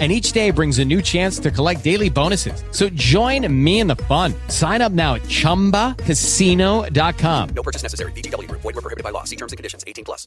[0.00, 2.64] and each day brings a new chance to collect daily bonuses.
[2.72, 4.34] So join me in the fun.
[4.48, 7.48] Sign up now at ChumbaCasino.com.
[7.54, 8.10] No purchase necessary.
[8.12, 8.50] VGW.
[8.50, 9.22] Void were prohibited by law.
[9.22, 9.84] See terms and conditions.
[9.86, 10.26] 18 plus.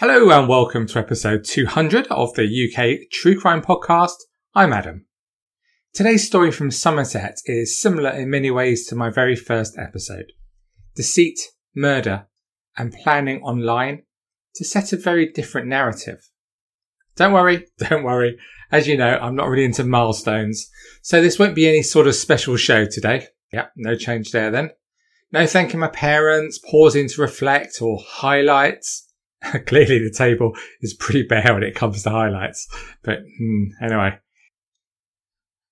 [0.00, 4.16] Hello and welcome to episode 200 of the UK True Crime Podcast.
[4.54, 5.04] I'm Adam.
[5.92, 10.32] Today's story from Somerset is similar in many ways to my very first episode.
[10.96, 11.38] Deceit,
[11.76, 12.28] murder,
[12.78, 14.04] and planning online
[14.54, 16.29] to set a very different narrative.
[17.16, 18.38] Don't worry, don't worry.
[18.72, 20.70] As you know, I'm not really into milestones,
[21.02, 23.26] so this won't be any sort of special show today.
[23.52, 24.70] Yep, no change there then.
[25.32, 29.08] No thanking my parents, pausing to reflect, or highlights.
[29.66, 32.68] Clearly, the table is pretty bare when it comes to highlights.
[33.02, 34.18] But hmm, anyway,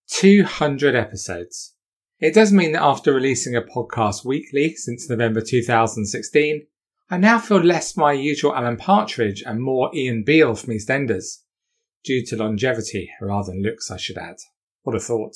[0.08, 1.74] 200 episodes.
[2.20, 6.66] It does mean that after releasing a podcast weekly since November 2016,
[7.10, 11.38] I now feel less my usual Alan Partridge and more Ian Beale from EastEnders,
[12.04, 14.36] due to longevity rather than looks, I should add.
[14.82, 15.34] What a thought.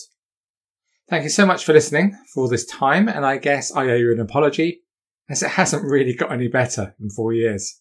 [1.09, 3.97] Thank you so much for listening for all this time, and I guess I owe
[3.97, 4.83] you an apology,
[5.29, 7.81] as it hasn't really got any better in four years.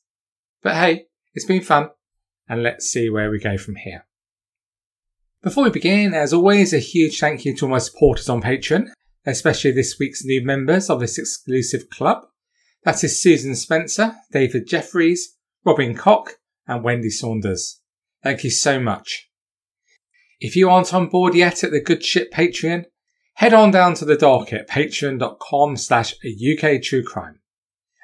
[0.62, 1.90] But hey, it's been fun,
[2.48, 4.06] and let's see where we go from here.
[5.44, 8.88] Before we begin, as always, a huge thank you to all my supporters on Patreon,
[9.26, 12.24] especially this week's new members of this exclusive club.
[12.84, 17.80] That is Susan Spencer, David Jeffries, Robin Cock, and Wendy Saunders.
[18.24, 19.30] Thank you so much.
[20.40, 22.86] If you aren't on board yet at the Good Ship Patreon,
[23.36, 27.40] head on down to the dock at patreon.com slash UK True Crime.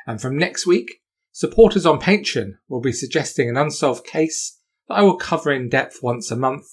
[0.06, 5.02] And from next week, supporters on Patreon will be suggesting an unsolved case that I
[5.02, 6.66] will cover in depth once a month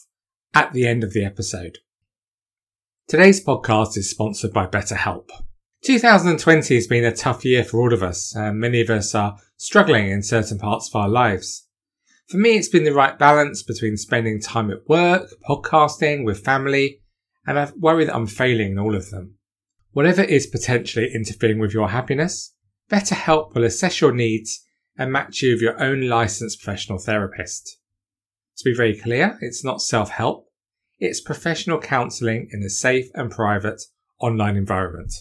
[0.53, 1.79] at the end of the episode.
[3.09, 5.29] Today's podcast is sponsored by BetterHelp.
[5.84, 9.36] 2020 has been a tough year for all of us, and many of us are
[9.58, 11.68] struggling in certain parts of our lives.
[12.28, 17.02] For me, it's been the right balance between spending time at work, podcasting, with family,
[17.46, 19.34] and I worry that I'm failing in all of them.
[19.92, 22.55] Whatever is potentially interfering with your happiness,
[22.90, 24.64] BetterHelp will assess your needs
[24.96, 27.78] and match you with your own licensed professional therapist.
[28.56, 30.46] To be very clear, it's not self-help,
[30.98, 33.83] it's professional counselling in a safe and private
[34.18, 35.12] online environment.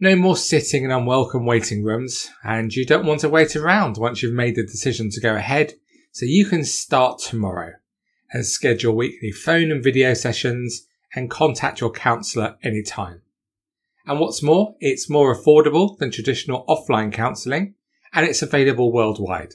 [0.00, 4.22] No more sitting in unwelcome waiting rooms, and you don't want to wait around once
[4.22, 5.74] you've made the decision to go ahead,
[6.12, 7.72] so you can start tomorrow
[8.32, 13.22] and schedule weekly phone and video sessions and contact your counsellor anytime.
[14.06, 17.74] And what's more, it's more affordable than traditional offline counselling
[18.12, 19.54] and it's available worldwide.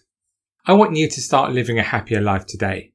[0.66, 2.94] I want you to start living a happier life today.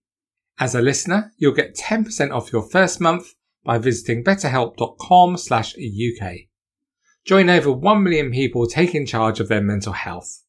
[0.59, 3.35] As a listener, you'll get 10% off your first month
[3.65, 6.33] by visiting betterhelp.com slash UK.
[7.25, 10.43] Join over 1 million people taking charge of their mental health.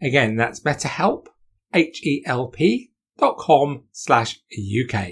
[0.00, 1.26] Again, that's betterhelp,
[1.74, 5.08] H-E-L-P dot com slash UK.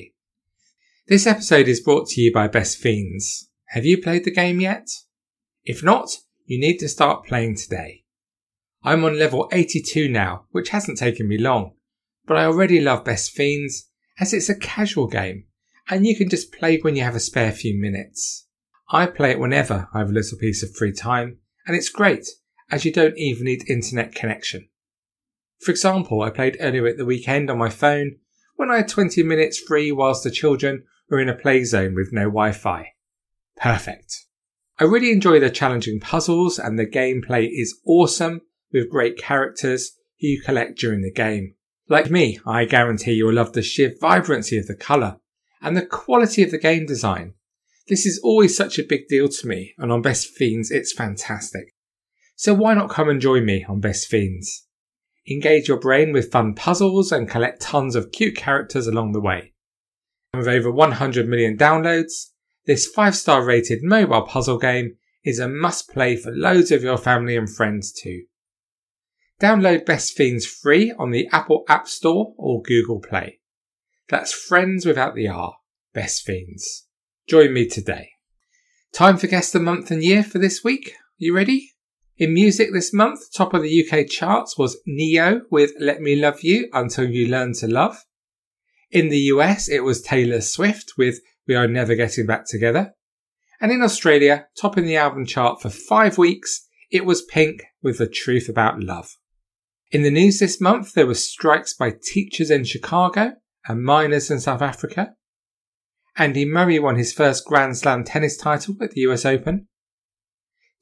[1.08, 3.48] This episode is brought to you by Best Fiends.
[3.70, 4.88] Have you played the game yet?
[5.64, 8.04] If not, you need to start playing today.
[8.82, 11.72] I'm on level 82 now, which hasn't taken me long,
[12.24, 13.88] but I already love Best Fiends
[14.18, 15.46] as it's a casual game
[15.88, 18.46] and you can just play when you have a spare few minutes.
[18.92, 22.26] I play it whenever I have a little piece of free time, and it's great
[22.70, 24.68] as you don't even need internet connection.
[25.60, 28.16] For example, I played earlier at the weekend on my phone
[28.56, 32.12] when I had 20 minutes free whilst the children were in a play zone with
[32.12, 32.94] no Wi Fi.
[33.56, 34.26] Perfect.
[34.78, 38.40] I really enjoy the challenging puzzles and the gameplay is awesome
[38.72, 41.54] with great characters who you collect during the game.
[41.88, 45.20] Like me, I guarantee you'll love the sheer vibrancy of the colour
[45.60, 47.34] and the quality of the game design.
[47.90, 51.74] This is always such a big deal to me, and on Best Fiends, it's fantastic.
[52.36, 54.68] So why not come and join me on Best Fiends?
[55.28, 59.54] Engage your brain with fun puzzles and collect tons of cute characters along the way.
[60.32, 62.28] And with over 100 million downloads,
[62.64, 64.94] this 5 star rated mobile puzzle game
[65.24, 68.22] is a must play for loads of your family and friends too.
[69.40, 73.40] Download Best Fiends free on the Apple App Store or Google Play.
[74.08, 75.56] That's friends without the R,
[75.92, 76.86] Best Fiends.
[77.30, 78.08] Join me today.
[78.92, 80.96] Time for guest of the month and year for this week.
[81.16, 81.70] You ready?
[82.18, 86.40] In music this month, top of the UK charts was Ne-Yo with Let Me Love
[86.42, 88.04] You Until You Learn to Love.
[88.90, 92.94] In the US, it was Taylor Swift with We Are Never Getting Back Together.
[93.60, 98.08] And in Australia, topping the album chart for five weeks, it was Pink with the
[98.08, 99.18] truth about love.
[99.92, 103.34] In the news this month, there were strikes by teachers in Chicago
[103.68, 105.14] and miners in South Africa.
[106.16, 109.68] Andy Murray won his first Grand Slam tennis title at the US Open.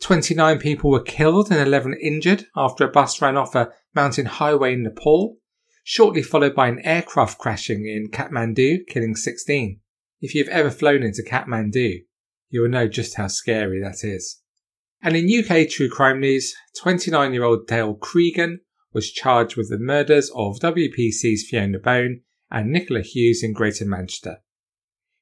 [0.01, 4.73] 29 people were killed and 11 injured after a bus ran off a mountain highway
[4.73, 5.37] in Nepal,
[5.83, 9.81] shortly followed by an aircraft crashing in Kathmandu, killing 16.
[10.21, 12.05] If you've ever flown into Kathmandu,
[12.51, 14.41] you will know just how scary that is.
[15.03, 18.61] And in UK true crime news, 29 year old Dale Cregan
[18.93, 24.39] was charged with the murders of WPC's Fiona Bone and Nicola Hughes in Greater Manchester.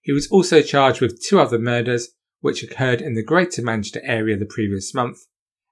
[0.06, 4.36] He was also charged with two other murders which occurred in the Greater Manchester area
[4.36, 5.18] the previous month,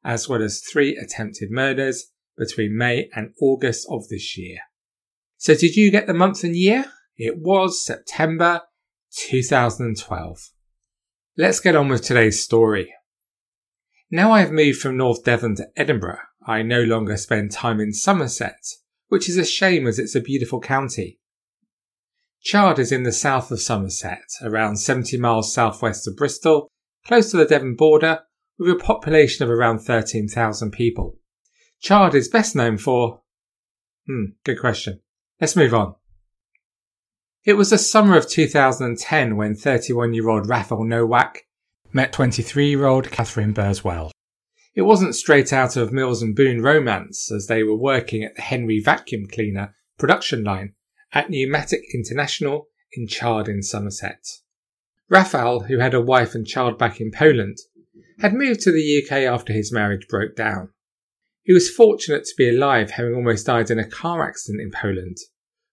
[0.03, 4.59] as well as three attempted murders between May and August of this year.
[5.37, 6.87] So did you get the month and year?
[7.17, 8.63] It was September
[9.17, 10.51] 2012.
[11.39, 12.93] Let's get on with today's story.
[14.11, 17.93] Now I have moved from North Devon to Edinburgh, I no longer spend time in
[17.93, 18.59] Somerset,
[19.07, 21.21] which is a shame as it's a beautiful county.
[22.45, 26.71] Chard is in the south of Somerset, around 70 miles southwest of Bristol,
[27.07, 28.21] close to the Devon border,
[28.59, 31.17] with a population of around 13,000 people.
[31.81, 33.23] Chard is best known for.
[34.07, 35.01] Hmm, good question.
[35.41, 35.95] Let's move on.
[37.45, 41.47] It was the summer of 2010 when 31 year old Raphael Nowak
[41.95, 44.11] met 23 year old Catherine Burswell.
[44.75, 48.43] It wasn't straight out of Mills and Boon romance as they were working at the
[48.43, 50.75] Henry Vacuum Cleaner production line
[51.15, 54.27] at Numatic International in Chard in Somerset.
[55.09, 57.59] Raphael, who had a wife and child back in Poland,
[58.19, 60.71] had moved to the UK after his marriage broke down.
[61.43, 65.19] He was fortunate to be alive, having almost died in a car accident in Poland,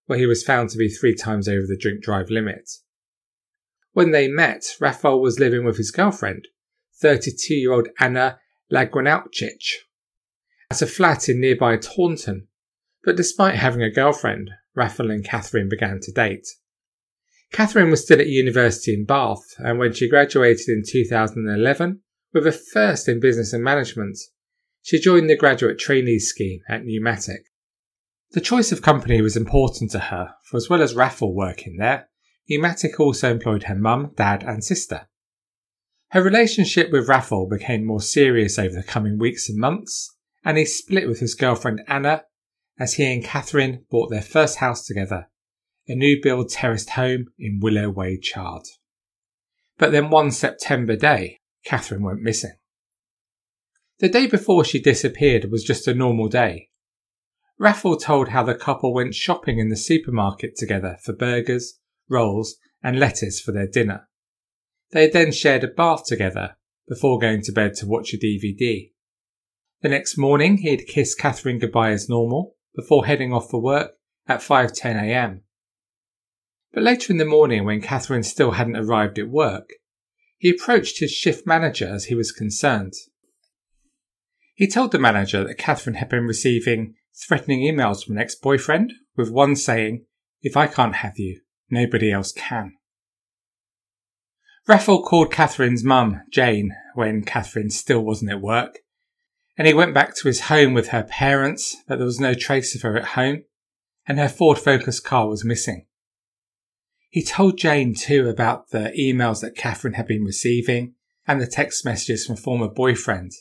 [0.05, 2.69] where he was found to be three times over the drink drive limit.
[3.94, 6.47] When they met, Raphael was living with his girlfriend,
[7.01, 8.39] 32 year old Anna
[8.71, 9.73] Lagwinowicz,
[10.69, 12.47] at a flat in nearby Taunton,
[13.03, 16.47] but despite having a girlfriend, Raphael and Catherine began to date.
[17.51, 22.01] Catherine was still at university in Bath, and when she graduated in 2011
[22.33, 24.18] with a first in business and management,
[24.81, 27.44] she joined the graduate trainee scheme at Numatic.
[28.31, 32.07] The choice of company was important to her, for as well as Raphael working there,
[32.50, 35.07] Numatic also employed her mum, dad, and sister.
[36.12, 40.65] Her relationship with Raphael became more serious over the coming weeks and months, and he
[40.65, 42.23] split with his girlfriend Anna
[42.79, 45.29] as he and Catherine bought their first house together,
[45.88, 48.63] a new build terraced home in Willow Way Chard.
[49.77, 52.53] But then one September day, Catherine went missing.
[54.00, 56.69] The day before she disappeared was just a normal day.
[57.59, 61.79] Raphael told how the couple went shopping in the supermarket together for burgers,
[62.09, 64.07] rolls, and lettuce for their dinner.
[64.91, 66.57] They then shared a bath together
[66.88, 68.91] before going to bed to watch a DVD.
[69.81, 73.94] The next morning, he had kissed Catherine goodbye as normal, before heading off for work
[74.27, 75.44] at 5:10 a.m.
[76.73, 79.69] But later in the morning, when Catherine still hadn't arrived at work,
[80.38, 82.94] he approached his shift manager as he was concerned.
[84.56, 86.95] He told the manager that Catherine had been receiving
[87.27, 90.06] threatening emails from an ex-boyfriend, with one saying,
[90.41, 92.73] If I can't have you, nobody else can.
[94.68, 98.79] Raphael called Catherine's mum, Jane, when Catherine still wasn't at work,
[99.57, 102.75] and he went back to his home with her parents, but there was no trace
[102.75, 103.44] of her at home,
[104.07, 105.85] and her Ford Focus car was missing.
[107.09, 110.95] He told Jane too about the emails that Catherine had been receiving
[111.28, 113.35] and the text messages from former boyfriends,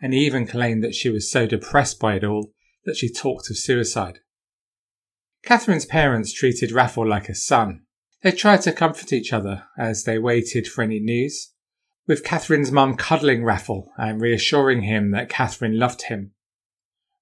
[0.00, 2.52] and he even claimed that she was so depressed by it all
[2.84, 4.18] that she talked of suicide.
[5.44, 7.82] Catherine's parents treated Raphael like a son.
[8.22, 11.52] They tried to comfort each other as they waited for any news,
[12.06, 16.32] with Catherine's mum cuddling Rafal and reassuring him that Catherine loved him.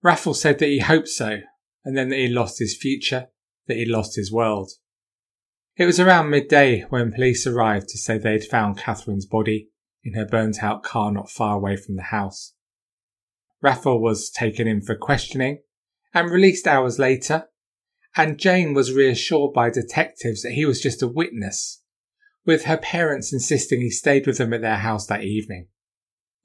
[0.04, 1.40] Rafal said that he hoped so,
[1.84, 3.28] and then that he lost his future,
[3.68, 4.72] that he lost his world.
[5.76, 9.68] It was around midday when police arrived to say they'd found Catherine's body
[10.04, 12.54] in her burnt out car not far away from the house.
[13.64, 15.62] Rafal was taken in for questioning
[16.12, 17.46] and released hours later,
[18.16, 21.81] and Jane was reassured by detectives that he was just a witness
[22.44, 25.68] with her parents insisting he stayed with them at their house that evening.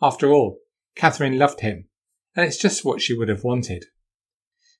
[0.01, 0.59] After all,
[0.95, 1.87] Catherine loved him,
[2.35, 3.85] and it's just what she would have wanted.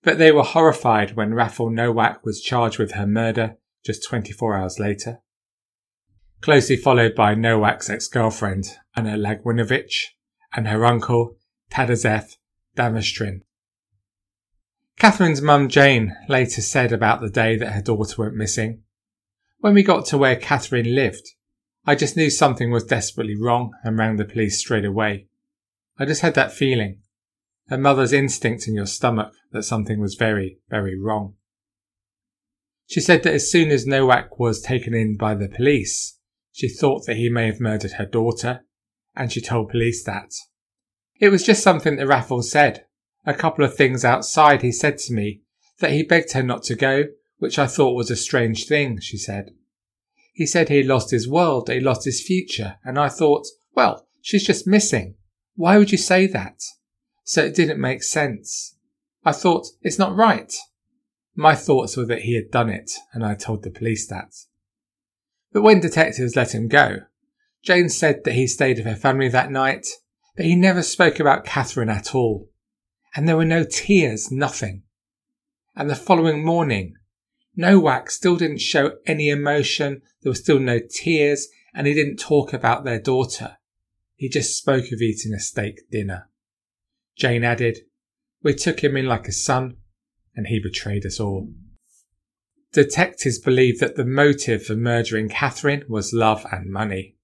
[0.04, 4.80] But they were horrified when Raphael Nowak was charged with her murder just 24 hours
[4.80, 5.20] later.
[6.42, 10.06] Closely followed by Nowak's ex-girlfriend, Anna Lagwinowicz,
[10.56, 11.36] and her uncle,
[11.72, 12.36] Tadeusz
[12.76, 13.42] Damastrin.
[15.00, 18.84] Catherine's mum Jane later said about the day that her daughter went missing,
[19.60, 21.34] when we got to where Catherine lived,
[21.86, 25.28] I just knew something was desperately wrong and rang the police straight away.
[25.98, 27.02] I just had that feeling.
[27.70, 31.34] a mother's instinct in your stomach that something was very, very wrong.
[32.86, 36.18] She said that as soon as Nowak was taken in by the police,
[36.54, 38.66] she thought that he may have murdered her daughter,
[39.16, 40.32] and she told police that.
[41.20, 42.86] It was just something that Raffles said.
[43.26, 45.42] A couple of things outside he said to me
[45.80, 47.04] that he begged her not to go,
[47.38, 49.52] which I thought was a strange thing, she said.
[50.34, 54.46] He said he lost his world, he lost his future, and I thought, well, she's
[54.46, 55.16] just missing.
[55.56, 56.62] Why would you say that?
[57.24, 58.76] So it didn't make sense.
[59.26, 60.54] I thought, it's not right.
[61.36, 64.34] My thoughts were that he had done it, and I told the police that.
[65.52, 67.00] But when detectives let him go,
[67.64, 69.88] Jane said that he stayed with her family that night,
[70.36, 72.50] but he never spoke about Catherine at all.
[73.16, 74.84] And there were no tears, nothing.
[75.76, 76.94] And the following morning,
[77.58, 82.54] Nowak still didn't show any emotion, there were still no tears, and he didn't talk
[82.54, 83.58] about their daughter.
[84.16, 86.30] He just spoke of eating a steak dinner.
[87.16, 87.80] Jane added,
[88.44, 89.78] We took him in like a son,
[90.36, 91.52] and he betrayed us all.
[92.74, 97.16] Detectives believe that the motive for murdering Catherine was love and money.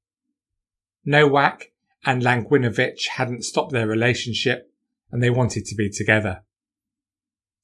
[1.06, 1.72] Nowak
[2.06, 4.72] and Lagwinowicz hadn't stopped their relationship
[5.12, 6.42] and they wanted to be together.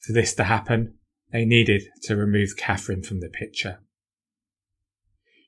[0.02, 0.99] For this to happen,
[1.32, 3.80] they needed to remove Catherine from the picture.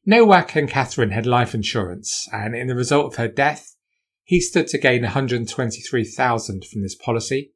[0.05, 3.75] Nowak and Catherine had life insurance, and in the result of her death,
[4.23, 7.53] he stood to gain 123,000 from this policy,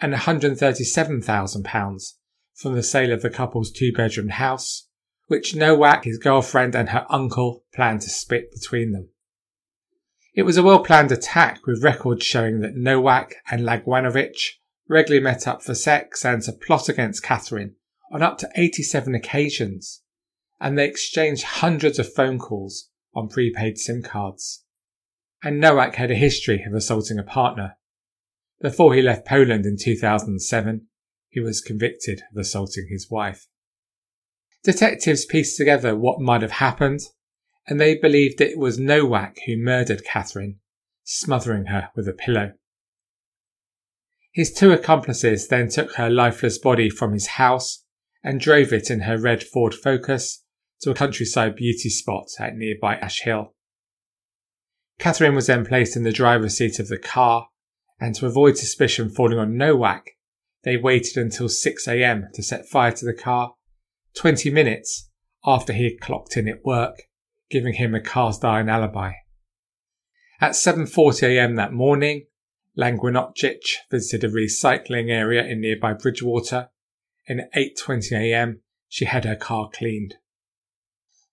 [0.00, 2.14] and £137,000
[2.54, 4.88] from the sale of the couple's two bedroom house,
[5.28, 9.08] which Nowak, his girlfriend, and her uncle planned to split between them.
[10.34, 14.59] It was a well planned attack with records showing that Nowak and Lagwinowicz
[14.90, 17.76] regularly met up for sex and to plot against Catherine
[18.12, 20.02] on up to 87 occasions,
[20.60, 24.64] and they exchanged hundreds of phone calls on prepaid SIM cards.
[25.42, 27.76] And Nowak had a history of assaulting a partner,
[28.60, 30.86] before he left Poland in 2007,
[31.30, 33.46] he was convicted of assaulting his wife.
[34.62, 37.00] Detectives pieced together what might have happened,
[37.66, 40.60] and they believed it was Nowak who murdered Catherine,
[41.04, 42.52] smothering her with a pillow.
[44.32, 47.84] His two accomplices then took her lifeless body from his house
[48.22, 50.44] and drove it in her red Ford Focus
[50.82, 53.54] to a countryside beauty spot at nearby Ash Hill.
[54.98, 57.48] Catherine was then placed in the driver's seat of the car
[57.98, 60.10] and to avoid suspicion falling on Nowak,
[60.62, 63.54] they waited until 6am to set fire to the car,
[64.14, 65.10] 20 minutes
[65.44, 67.02] after he had clocked in at work,
[67.50, 69.12] giving him a cast iron alibi.
[70.40, 72.26] At 7.40am that morning,
[72.78, 76.70] Lagwinowicz visited a recycling area in nearby Bridgwater,
[77.28, 80.14] and at 8.20am she had her car cleaned.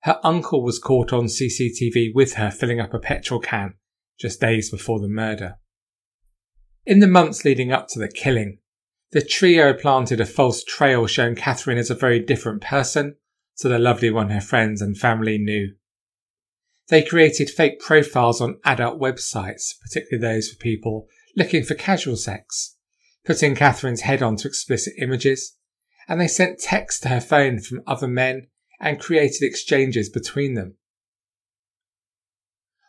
[0.01, 3.75] Her uncle was caught on CCTV with her filling up a petrol can
[4.19, 5.57] just days before the murder.
[6.85, 8.59] In the months leading up to the killing,
[9.11, 13.15] the trio planted a false trail showing Catherine as a very different person
[13.57, 15.75] to the lovely one her friends and family knew.
[16.89, 22.75] They created fake profiles on adult websites, particularly those for people looking for casual sex,
[23.23, 25.55] putting Catherine's head onto explicit images,
[26.07, 28.47] and they sent texts to her phone from other men
[28.81, 30.75] and created exchanges between them.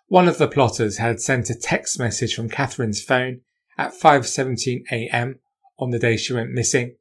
[0.06, 3.42] One of the plotters had sent a text message from Catherine's phone
[3.76, 5.40] at 5:17 a.m.
[5.78, 6.96] on the day she went missing,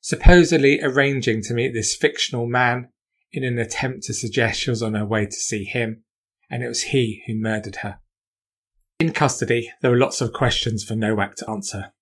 [0.00, 2.88] supposedly arranging to meet this fictional man
[3.32, 6.04] in an attempt to suggest she was on her way to see him,
[6.48, 8.00] and it was he who murdered her.
[9.00, 11.94] In custody, there were lots of questions for Nowak to answer.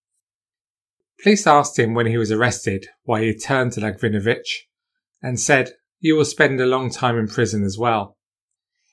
[1.22, 4.64] Police asked him when he was arrested why he turned to Lagwinowicz
[5.22, 8.16] and said, You will spend a long time in prison as well.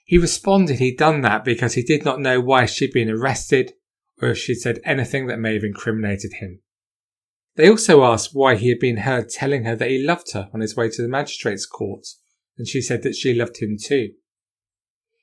[0.06, 3.74] He responded he'd done that because he did not know why she'd been arrested
[4.22, 6.62] or if she'd said anything that may have incriminated him.
[7.56, 10.60] They also asked why he had been heard telling her that he loved her on
[10.60, 12.06] his way to the magistrate's court,
[12.56, 14.12] and she said that she loved him too.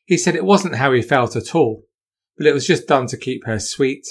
[0.04, 1.84] He said it wasn't how he felt at all,
[2.36, 4.06] but it was just done to keep her sweet,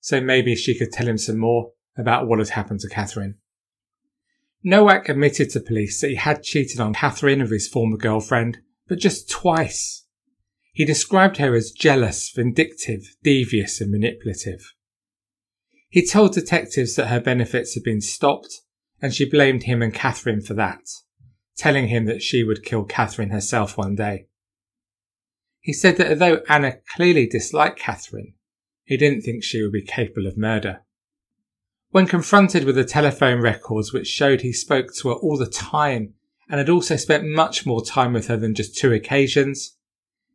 [0.00, 3.36] so maybe she could tell him some more about what had happened to Catherine.
[4.62, 8.98] Nowak admitted to police that he had cheated on Catherine with his former girlfriend, but
[8.98, 10.06] just twice.
[10.72, 14.72] He described her as jealous, vindictive, devious, and manipulative.
[15.88, 18.62] He told detectives that her benefits had been stopped,
[19.00, 20.80] and she blamed him and Catherine for that,
[21.56, 24.26] telling him that she would kill Catherine herself one day.
[25.64, 28.34] He said that although Anna clearly disliked Catherine,
[28.84, 30.82] he didn't think she would be capable of murder.
[31.88, 36.12] When confronted with the telephone records which showed he spoke to her all the time
[36.50, 39.78] and had also spent much more time with her than just two occasions,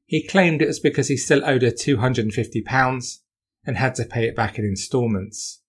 [0.07, 3.19] he claimed it was because he still owed her £250
[3.67, 5.61] and had to pay it back in instalments.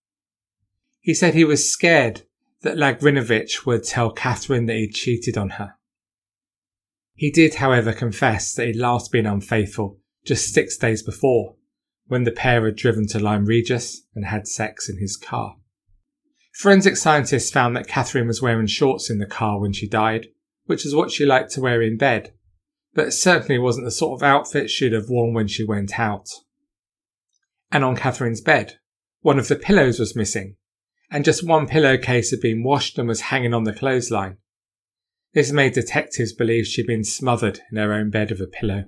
[1.01, 2.23] He said he was scared
[2.61, 5.75] that Lagwinowicz would tell Catherine that he'd cheated on her.
[7.21, 11.55] He did, however, confess that he'd last been unfaithful just six days before,
[12.07, 15.57] when the pair had driven to Lyme Regis and had sex in his car.
[16.55, 20.29] Forensic scientists found that Catherine was wearing shorts in the car when she died,
[20.65, 22.33] which is what she liked to wear in bed,
[22.95, 26.27] but it certainly wasn't the sort of outfit she'd have worn when she went out.
[27.71, 28.79] And on Catherine's bed,
[29.19, 30.55] one of the pillows was missing,
[31.11, 34.37] and just one pillowcase had been washed and was hanging on the clothesline.
[35.33, 38.85] This made detectives believe she'd been smothered in her own bed with a pillow.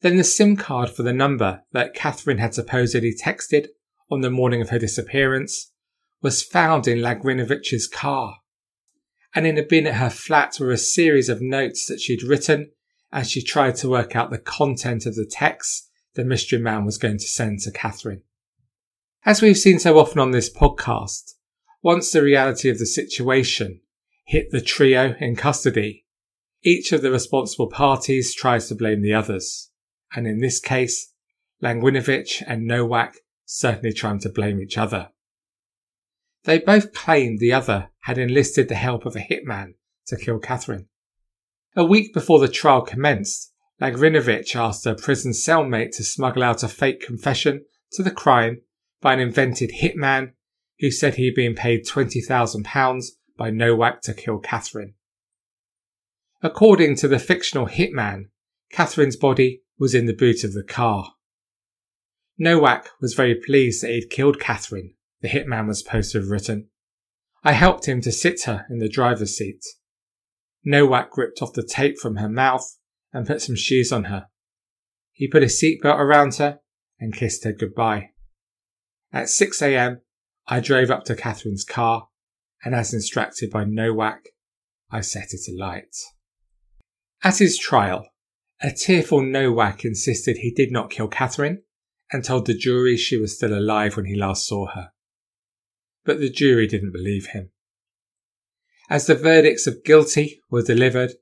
[0.00, 3.68] Then the SIM card for the number that Catherine had supposedly texted
[4.10, 5.72] on the morning of her disappearance
[6.20, 8.38] was found in Lagwinowicz's car.
[9.34, 12.72] And in a bin at her flat were a series of notes that she'd written
[13.12, 16.98] as she tried to work out the content of the text the mystery man was
[16.98, 18.22] going to send to Catherine.
[19.24, 21.34] As we've seen so often on this podcast,
[21.82, 23.80] once the reality of the situation
[24.26, 26.04] hit the trio in custody,
[26.62, 29.70] each of the responsible parties tries to blame the others.
[30.14, 31.12] And in this case,
[31.62, 33.14] Lagwinowicz and Nowak
[33.44, 35.10] certainly trying to blame each other.
[36.44, 39.74] They both claimed the other had enlisted the help of a hitman
[40.08, 40.88] to kill Catherine.
[41.76, 46.68] A week before the trial commenced, Lagwinowicz asked a prison cellmate to smuggle out a
[46.68, 48.62] fake confession to the crime
[49.00, 50.32] by an invented hitman
[50.80, 53.04] who said he had been paid £20,000
[53.36, 54.94] by Nowak to kill Catherine.
[56.42, 58.26] According to the fictional hitman,
[58.72, 61.12] Catherine's body was in the boot of the car.
[62.38, 66.68] Nowak was very pleased that he'd killed Catherine, the hitman was supposed to have written.
[67.42, 69.64] I helped him to sit her in the driver's seat.
[70.64, 72.76] Nowak ripped off the tape from her mouth
[73.12, 74.26] and put some shoes on her.
[75.12, 76.60] He put a seatbelt around her
[76.98, 78.10] and kissed her goodbye.
[79.12, 80.00] At 6am,
[80.48, 82.08] I drove up to Catherine's car
[82.64, 84.28] and as instructed by Nowak,
[84.90, 85.94] I set it alight.
[87.22, 88.08] At his trial,
[88.60, 91.62] a tearful Nowak insisted he did not kill Catherine
[92.12, 94.90] and told the jury she was still alive when he last saw her.
[96.04, 97.50] But the jury didn't believe him.
[98.88, 101.12] As the verdicts of guilty were delivered,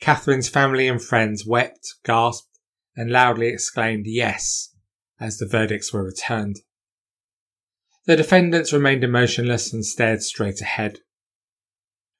[0.00, 2.48] Catherine's family and friends wept, gasped,
[2.96, 4.74] and loudly exclaimed yes
[5.20, 6.56] as the verdicts were returned.
[8.04, 11.00] The defendants remained emotionless and stared straight ahead.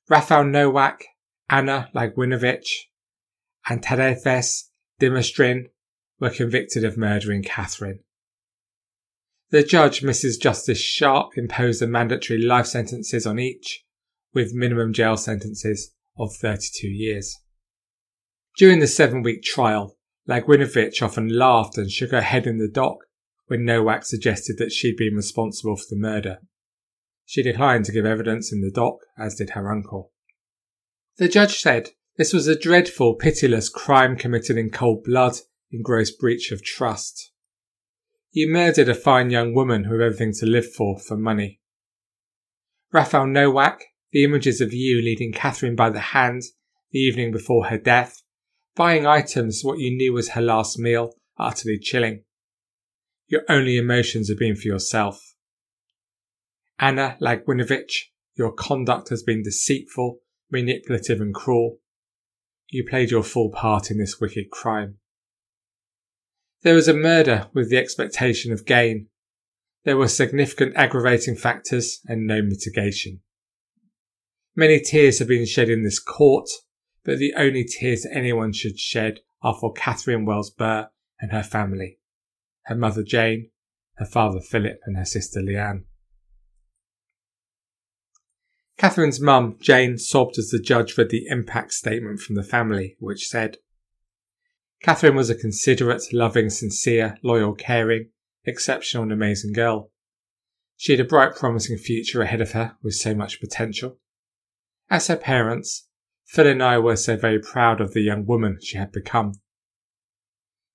[0.08, 1.04] Raphael Nowak,
[1.50, 2.68] Anna Lagwinowicz,
[3.68, 4.68] and Tadeusz
[5.00, 5.70] Dimestrin
[6.20, 8.00] were convicted of murdering Catherine.
[9.50, 10.40] The judge, Mrs.
[10.40, 13.84] Justice Sharp, imposed the mandatory life sentences on each,
[14.32, 17.36] with minimum jail sentences of 32 years.
[18.56, 22.98] During the seven week trial, Lagwinowicz often laughed and shook her head in the dock
[23.52, 26.38] when Nowak suggested that she'd been responsible for the murder.
[27.26, 30.10] She declined to give evidence in the dock, as did her uncle.
[31.18, 35.34] The judge said this was a dreadful, pitiless crime committed in cold blood
[35.70, 37.30] in gross breach of trust.
[38.30, 41.60] You murdered a fine young woman who had everything to live for for money.
[42.90, 46.44] Raphael Nowak, the images of you leading Catherine by the hand
[46.90, 48.22] the evening before her death,
[48.74, 52.24] buying items what you knew was her last meal, utterly chilling.
[53.32, 55.34] Your only emotions have been for yourself.
[56.78, 57.94] Anna Lagwinowicz,
[58.36, 60.18] your conduct has been deceitful,
[60.50, 61.78] manipulative and cruel.
[62.68, 64.98] You played your full part in this wicked crime.
[66.60, 69.06] There was a murder with the expectation of gain.
[69.86, 73.22] There were significant aggravating factors and no mitigation.
[74.54, 76.50] Many tears have been shed in this court,
[77.02, 81.98] but the only tears anyone should shed are for Catherine Wells Burr and her family,
[82.66, 83.50] her mother Jane,
[83.94, 85.84] her father Philip, and her sister Leanne.
[88.78, 93.28] Catherine's mum, Jane, sobbed as the judge read the impact statement from the family, which
[93.28, 93.58] said,
[94.82, 98.08] Catherine was a considerate, loving, sincere, loyal, caring,
[98.44, 99.92] exceptional and amazing girl.
[100.76, 103.98] She had a bright, promising future ahead of her with so much potential.
[104.90, 105.86] As her parents,
[106.26, 109.34] Phil and I were so very proud of the young woman she had become.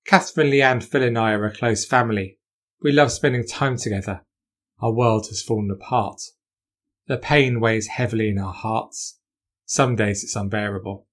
[0.08, 2.40] Catherine, Leanne, Phil and I are a close family.
[2.82, 4.22] We love spending time together.
[4.80, 6.22] Our world has fallen apart.
[7.08, 9.20] The pain weighs heavily in our hearts.
[9.66, 11.06] Some days it's unbearable.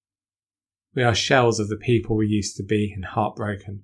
[0.94, 3.82] We are shells of the people we used to be and heartbroken.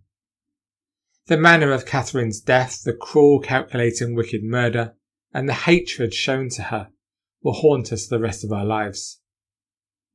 [1.27, 4.95] The manner of Catherine's death, the cruel, calculating, wicked murder,
[5.35, 6.91] and the hatred shown to her
[7.43, 9.21] will haunt us the rest of our lives.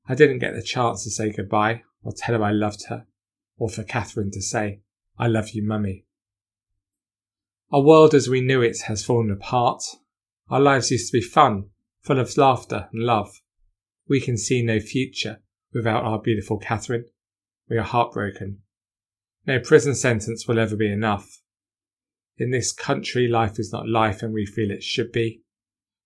[0.07, 3.07] I didn't get the chance to say goodbye or tell her I loved her,
[3.57, 4.79] or for Catherine to say,
[5.17, 6.05] I love you, mummy.
[7.71, 9.81] Our world as we knew it has fallen apart,
[10.49, 11.69] Our lives used to be fun,
[12.01, 13.41] full of laughter and love.
[14.07, 15.41] We can see no future
[15.73, 17.05] without our beautiful Catherine.
[17.67, 18.59] We are heartbroken.
[19.47, 21.41] No prison sentence will ever be enough.
[22.37, 25.41] In this country, life is not life and we feel it should be.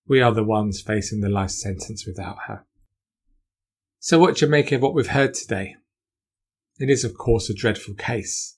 [0.08, 2.66] We are the ones facing the life sentence without her.
[4.00, 5.76] So what do you make of what we've heard today?
[6.80, 8.58] It is of course a dreadful case.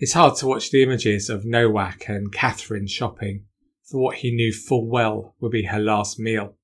[0.00, 3.44] It's hard to watch the images of Nowak and Catherine shopping
[3.84, 6.56] for what he knew full well would be her last meal.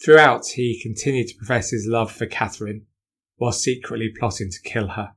[0.00, 2.86] Throughout, he continued to profess his love for Catherine
[3.38, 5.14] while secretly plotting to kill her.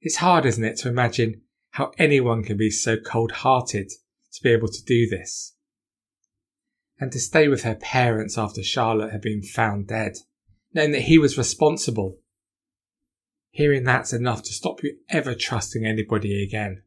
[0.00, 4.48] It's hard, isn't it, to imagine how anyone can be so cold hearted to be
[4.48, 5.54] able to do this.
[6.98, 10.16] And to stay with her parents after Charlotte had been found dead,
[10.72, 12.20] knowing that he was responsible.
[13.56, 16.82] Hearing that's enough to stop you ever trusting anybody again.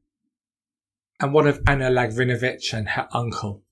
[1.20, 3.64] And what of Anna Lagwinowicz and her uncle?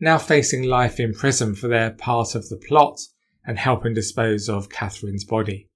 [0.00, 2.98] Now facing life in prison for their part of the plot
[3.44, 5.68] and helping dispose of Catherine's body.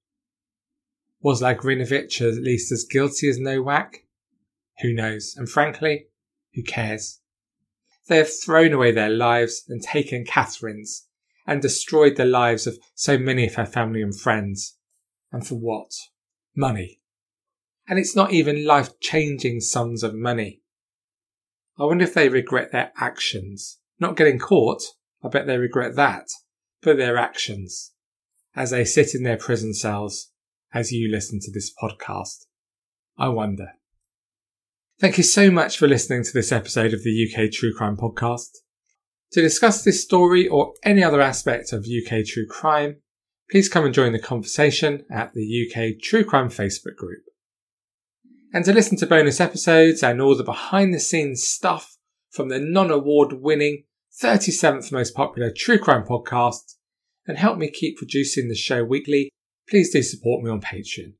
[1.22, 4.04] Was Lagwinowicz at least as guilty as Nowak?
[4.82, 5.36] Who knows?
[5.36, 6.08] And frankly,
[6.54, 7.20] who cares?
[8.08, 11.06] They have thrown away their lives and taken Catherine's
[11.46, 14.76] and destroyed the lives of so many of her family and friends.
[15.32, 15.92] And for what?
[16.54, 17.00] Money.
[17.88, 20.62] And it's not even life changing sums of money.
[21.78, 23.78] I wonder if they regret their actions.
[23.98, 24.82] Not getting caught,
[25.22, 26.28] I bet they regret that,
[26.82, 27.92] but their actions.
[28.54, 30.30] As they sit in their prison cells,
[30.72, 32.46] as you listen to this podcast.
[33.18, 33.72] I wonder.
[35.00, 38.50] Thank you so much for listening to this episode of the UK True Crime Podcast.
[39.32, 42.96] To discuss this story or any other aspect of UK true crime,
[43.50, 47.22] please come and join the conversation at the UK True Crime Facebook group.
[48.52, 51.96] And to listen to bonus episodes and all the behind the scenes stuff
[52.30, 53.84] from the non award winning
[54.20, 56.74] 37th most popular true crime podcast
[57.26, 59.30] and help me keep producing the show weekly,
[59.68, 61.14] please do support me on Patreon.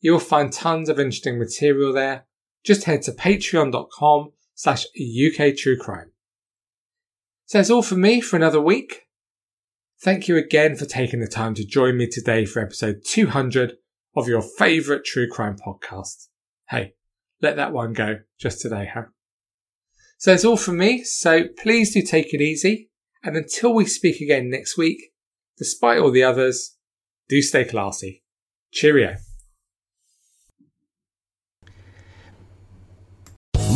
[0.00, 2.26] You will find tons of interesting material there
[2.64, 6.12] just head to patreon.com slash UK True Crime.
[7.46, 9.08] So that's all from me for another week.
[10.02, 13.74] Thank you again for taking the time to join me today for episode 200
[14.16, 16.26] of your favourite true crime podcast.
[16.68, 16.94] Hey,
[17.40, 19.04] let that one go just today, huh?
[20.18, 21.04] So that's all from me.
[21.04, 22.90] So please do take it easy.
[23.22, 24.98] And until we speak again next week,
[25.56, 26.76] despite all the others,
[27.28, 28.24] do stay classy.
[28.72, 29.18] Cheerio.